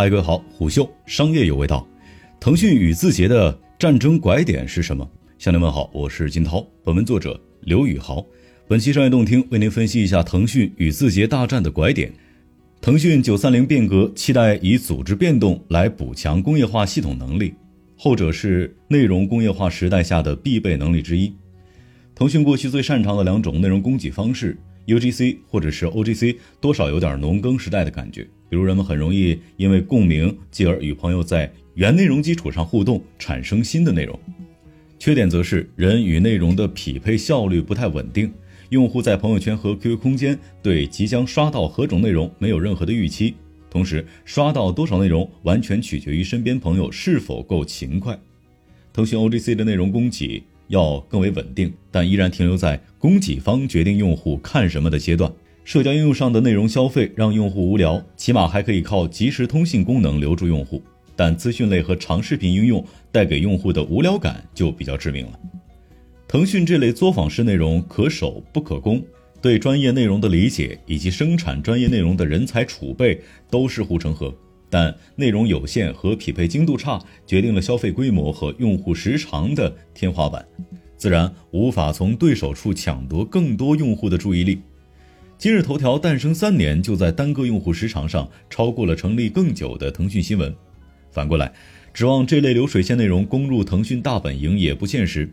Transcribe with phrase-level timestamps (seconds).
[0.00, 1.86] 嗨，各位好，虎嗅商业有味道。
[2.40, 5.06] 腾讯与字节的战争拐点是什么？
[5.38, 6.66] 向您问好，我是金涛。
[6.82, 8.24] 本文作者刘宇豪。
[8.66, 12.10] 本期商业动听为您分析一下腾讯与字节大战的拐点。
[12.80, 17.52] 腾讯九三零变革期待以组织变动来补强工业化系统能力，
[17.94, 21.30] 后者是内容工业化时代下的必备能力之一。
[22.14, 24.56] 腾讯过去最擅长的两种内容供给方式。
[24.94, 28.26] UGC 或者是 OGC，多少有点农耕时代的感觉。
[28.48, 34.18] 比如人们很容易因为共鸣，继而与朋友在原内容基础上互动，产生新的内容。
[34.98, 38.32] 缺点则是人与内容的匹配效率不太稳定，
[38.70, 43.34] 用户在朋友圈和 QQ 空间对即将刷到何种内容没有任何的预期，
[43.70, 48.18] 同时刷到多少内容完全取决于身边朋友是否够勤快。
[48.92, 50.42] 腾讯 OGC 的内容供给。
[50.70, 55.30] 要更为稳定，但依然停留在供给方决定用户看什么的阶段。
[55.64, 60.82] 社交应用上的内容消费让用户无聊，起码还可以靠即时通信功能留住用户。
[61.16, 65.38] 但资讯类和长视频应用带给用户的无聊感就比较致命了。
[66.26, 69.02] 腾讯这类作坊式内容可守不可攻，
[69.42, 74.32] 对专业内容的理解以及生产专业内容的人才储备都是护城河。
[74.70, 80.46] 但内容有限和匹配精度差，决定了消费规模和用户时长的天花板，
[80.96, 84.62] 自然无法从对手处抢夺更多用户的注意力。
[85.36, 90.54] 今日头条诞生三年，就在单个用户时长上超过了成立更久的腾讯新闻。
[91.10, 91.52] 反过来，
[91.92, 95.28] 指望这类流水线内容攻入腾讯大本营也不现实。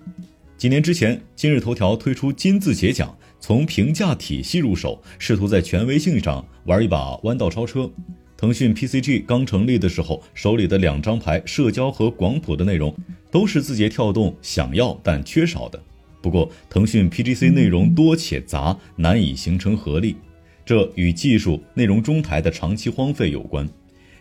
[0.58, 7.92] 几年之前，今日头条推出金字节奖，从评价体系入手，试图在权威性上玩一把弯道超车。
[8.38, 12.96] 腾讯 PCG 刚成立的时候，手里的两张牌——社交和广谱的内容，
[13.32, 15.82] 都是字节跳动想要但缺少的。
[16.22, 20.16] 不过，腾讯 PGC 内容多且杂，难以形成合力，
[20.64, 23.68] 这与技术内容中台的长期荒废有关。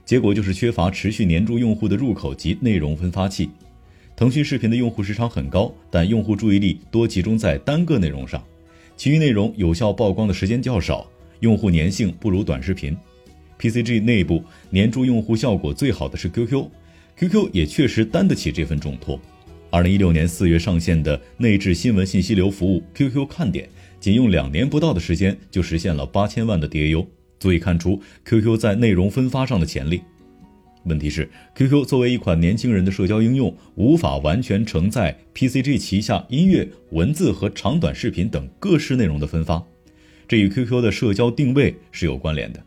[0.07, 3.51] 结果就是缺乏持续黏住用户的入口及内容分发器。
[4.15, 8.43] 腾讯视频的用户时长很高，但用户注意力多集中在单个内容上，
[8.97, 11.07] 其余内容有效曝光的时间较少，
[11.41, 12.97] 用户粘性不如短视频。
[13.59, 19.21] PCG 内部黏住用户效果最好的是 QQ，QQ 也确实担得起这份重托。
[19.71, 23.69] 二零一六年四月上线的内置新闻信息流服务 QQ 看点，
[23.99, 27.07] 仅用两年不到的时间就实现了八千万的 DAU，
[27.39, 30.03] 足以看出 QQ 在内容分发上的潜力。
[30.85, 39.61] 问题是，QQ 作为一款年轻人的社交应用，无法完全承载 PCG 旗下音乐、文字和长短视频等各式内容的分发，
[40.29, 42.63] 这与 QQ 的社交定位是有关联的。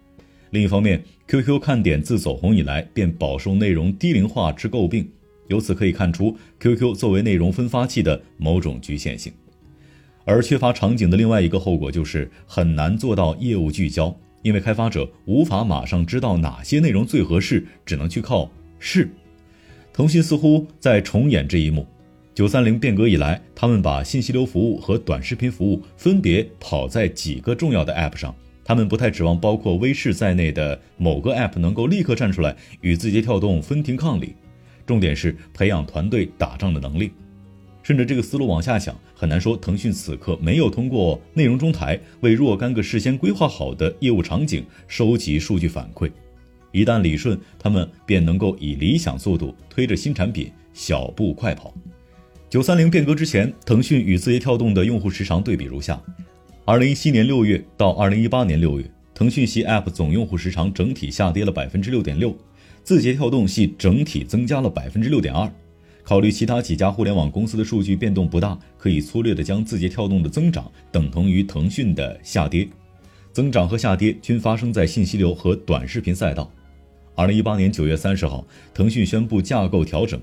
[0.51, 5.07] 另一方面，QQ 看点自走红以来便饱受内容低龄化之诟病，
[5.47, 9.31] 由此可以看出 QQ 作为内容分发器的某种局限性。
[10.25, 19.09] 而缺乏场景的另外一个后果就是很难做到业务聚焦，因为开发者无法马上知道哪些内容最合适，只能去靠试。
[19.93, 21.85] 腾讯似乎在重演这一幕。
[22.33, 28.33] 九三零变革以来，他们把信息流服务和短视频服务分别跑在几个重要的 App 上。
[28.69, 34.35] 他们不太指望包括微视在内的某个 App 能够立刻站出来与字节跳动分庭抗礼，
[34.85, 37.11] 重点是培养团队打仗的能力。
[37.81, 46.11] 顺着这个思路往下想，很难说腾讯此刻没有通过内容中台为若干个事先规划好的业务场景收集数据反馈。
[46.71, 51.73] 一旦理顺，他们便能够以理想速度推着新产品小步快跑。
[52.51, 55.99] 九三零变革之前，腾讯与字节跳动的用户时长对比如下。
[56.69, 58.85] 二零一七年六月到二零一八年六月，
[59.15, 62.37] 腾讯系 App 总用户时长整体下跌了百分之六点六，
[62.83, 65.51] 字节跳动系整体增加了百分之六点二。
[66.03, 72.69] 考虑其他几家互联网公司的数据变动不大，可以粗略的将字节跳动的增长等同于腾讯的下跌。
[73.33, 76.51] 增长和下跌均发生在信息流和短视频赛道。
[77.15, 80.21] 二零一八年九月三十号，腾讯宣布架构调整。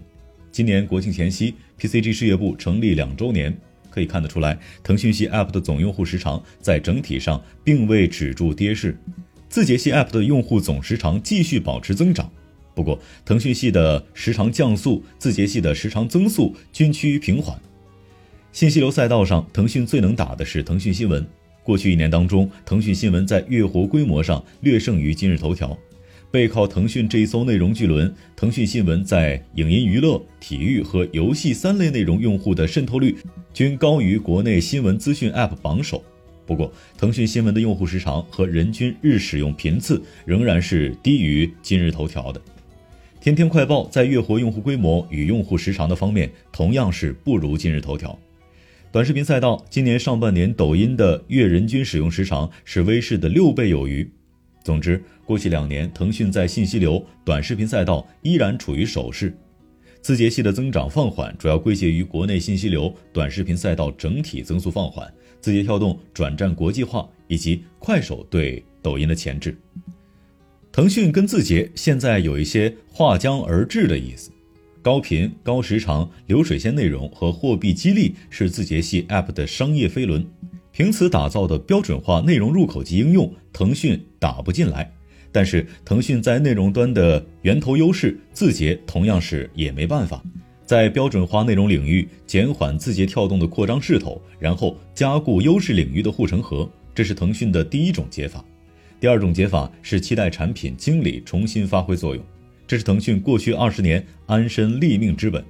[0.52, 3.52] 今年国庆前夕，PCG 事业部成立两周年。
[3.96, 8.94] 可以看得出来，腾讯系 App 的总用户时长在整体上并未止住跌势，
[9.48, 12.30] 字节系 App 的用户总时长继续保持增长。
[12.74, 17.58] 不过，腾讯系的时长降速，字节系的时长增速均趋于平缓。
[18.52, 21.26] 信息流赛道上，腾讯最能打的是腾讯新闻。
[21.62, 25.74] 过去一年当中，腾讯新闻在月活规模上略胜于今日头条。
[26.36, 33.16] 背靠腾讯这一艘内容巨轮，腾讯新闻在影音娱乐、体育和游戏三类内容用户的渗透率
[33.54, 36.04] 均高于国内新闻资讯 App 榜首。
[36.44, 42.38] 不过，腾讯新闻的用户时长和人均日使用频次仍然是低于今日头条的。
[43.18, 48.16] 天天快报在月活用户规模与用户时长的方面同样是不如今日头条。
[48.92, 54.06] 短视频赛道今年上半年抖音的月人均使用时长是微视的六倍有余。
[54.66, 59.32] 总之，过去两年，腾讯在信息流、短视频赛道依然处于守势。
[60.02, 65.08] 字节系的增长放缓，主要归结于国内信息流、短视频赛道整体增速放缓，
[65.40, 69.56] 字节跳动转战国际化以及快手对抖音的前置。
[70.72, 74.32] 腾讯跟字节现在有一些划江而治的意思，
[74.82, 80.26] 高频、高时长、流水线内容和货币激励是字节系 App 的商业飞轮，
[80.76, 84.92] 凭此打造的标准化内容入口及应用，腾讯打不进来。
[85.32, 90.22] 但是腾讯在内容端的源头优势，字节同样是也没办法，
[90.66, 98.44] 在标准化内容领域减缓字节跳动的扩张势头，然后加固优势领域的护城河，这是腾讯的第一种解法。
[99.00, 102.22] 第二种解法是期待产品经理重新发挥作用，
[102.66, 105.42] 这是腾讯过去二十年安身立命之本。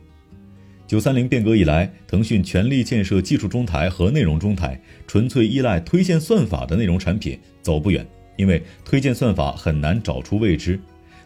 [0.87, 8.06] 九三零变革以来，腾讯全力建设技术中台和内容中台，纯粹依赖推荐算法的内容产品走不远，
[8.37, 10.79] 因为推荐算法很难找出未知。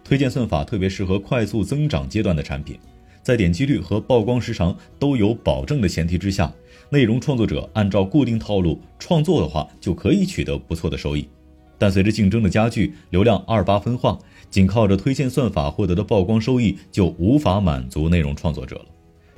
[0.02, 2.78] 推荐算法特别适合快速增长阶段的产品，
[3.22, 6.50] 在点击率和曝光时长都有保证的前提之下，
[6.88, 11.28] 内容创作者按照固定套路创作的话，就可以取得不错的收益。
[11.76, 14.18] 但随着竞争的加剧，流量二八分化，
[14.48, 18.86] 仅靠着推荐算法获得的曝光收益就无法满足内容创作者了。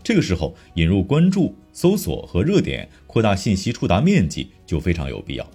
[0.02, 5.50] 这个时候，引入关注、搜索和热点，扩大信息触达面积就非常有必要。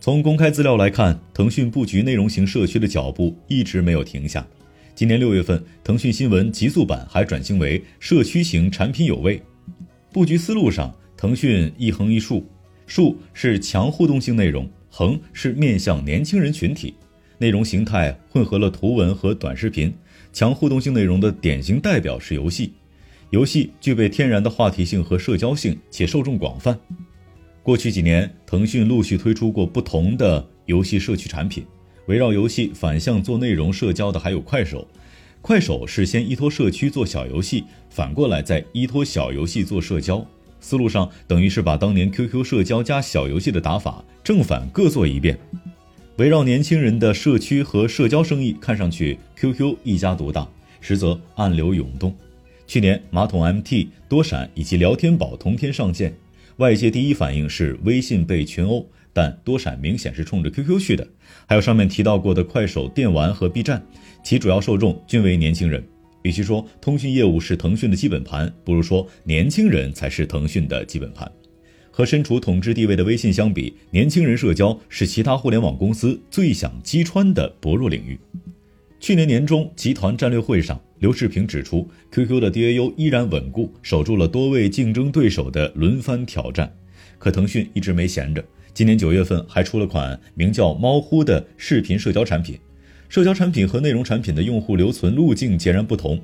[0.00, 4.46] 从公开资料来看，腾讯布局内容型社区的脚步一直没有停下。
[4.94, 9.42] 今年六月份，腾讯新闻极速版还转型为社区型产品有味。
[10.12, 12.46] 布局思路上，腾讯一横一竖，
[12.86, 14.68] 竖是强互动性内容。
[14.90, 16.94] 横是面向年轻人群体，
[17.36, 19.92] 内容形态混合了图文和短视频，
[20.32, 22.72] 强互动性内容的典型代表是游戏，
[23.30, 26.78] 游戏具备天然的话题性和社交性，且受众广泛。
[27.62, 31.62] 过去几年，腾讯陆续推出过不同的游戏社区产品，
[32.06, 34.88] 围绕游戏反向做内容社交的还有快手，
[35.42, 40.26] 快手是先依托社区做小游戏，反过来再依托小游戏做社交。
[40.60, 45.38] 思路上等于是把当年 QQ 社交加小游戏的打法正反各做一遍，
[46.16, 50.48] 围绕年轻人的社区和社交生意，看上去 QQ 一家独大，
[50.80, 52.16] 实则暗流涌动。
[52.68, 56.14] 去年马桶 MT、多闪以及聊天宝同天上线，
[56.58, 61.08] 外界第一反应是微信被群殴，但多闪明显是冲着 QQ 去的。
[61.46, 63.82] 还有上面提到过的快手、电玩和 B 站，
[64.22, 65.82] 其主要受众均为年轻人。
[66.24, 71.30] 与其说通讯业务是腾讯的基本盘，不如说年轻人才是腾讯的基本盘。
[71.90, 78.20] 和身处统治地位的微信相比，年轻人社交是其他互联网公司最想击穿的薄弱领域。
[79.00, 86.74] 去年年中集团战略会上，刘世平指出，QQ 的 DAU 依然稳固，守住了多位竞争对手的轮番挑战。
[87.16, 92.58] 可腾讯一直没闲着，今年九月份还出了款名叫“猫呼”的视频社交产品。
[93.08, 96.20] 社交产品和内容产品的用户留存路径截然不同，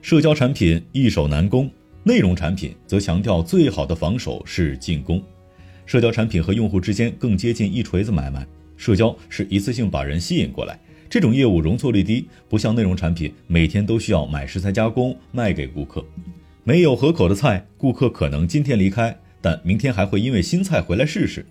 [0.00, 1.70] 社交产品易守难攻，
[2.02, 5.22] 内容产品则强调最好的防守是进攻。
[5.84, 8.46] 社交产品和用户之间更接近一锤子买卖，
[8.78, 10.80] 社交是一次性把人吸引过来，
[11.14, 16.04] 这种业务容错率低，不像内容产品每天都需要买食材加工卖给顾客。
[16.64, 21.46] 没有合口的菜，顾客可能今天离开，但明天还会因为新菜回来试试。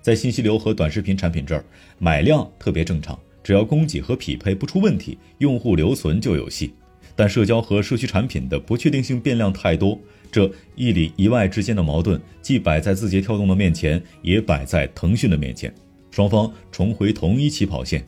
[0.00, 1.62] 在信息流和短视频产品这儿，
[1.98, 3.20] 买量特别正常。
[3.44, 6.72] 只要供给和匹配不出问题，用户留存就有戏。
[7.14, 10.00] 但社交和社区产品的不确定性变量太多，
[10.30, 15.70] 这一里一外之间的矛盾，既摆在字节跳动的面前，也摆在腾讯的面前。
[16.10, 18.02] 双方重回同一起跑线，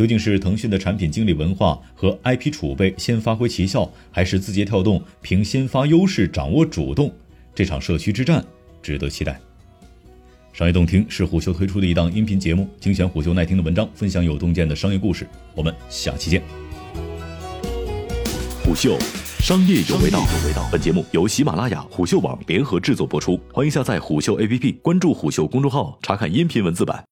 [0.00, 7.12] 究竟是腾讯的产品经理文化和 IP 储备先发挥奇效，还是字节跳动凭先发优势掌握主动？
[7.54, 8.42] 这场社区之战
[8.80, 9.38] 值得期待。
[10.54, 15.28] 商业洞听是虎嗅推出的一档音频节目，精选虎嗅耐听的文章，分享有洞见的商业故事。
[15.54, 16.42] 我们下期见。
[18.64, 18.98] 虎嗅，
[19.40, 20.24] 商业有味道。
[20.72, 27.04] 本节目由喜马拉雅、虎嗅网联合制作播出，欢迎下载虎嗅 APP，关注虎嗅公众号，查看音频文字版。